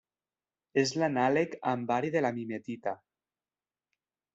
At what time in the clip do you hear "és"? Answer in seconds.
0.83-0.93